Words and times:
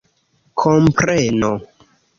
kompreno 0.59 1.51